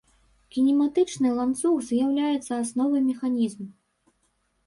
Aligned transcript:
Кінематычны 0.53 1.33
ланцуг 1.39 1.75
з'яўляецца 1.89 2.53
асновай 2.63 3.01
механізму. 3.11 3.67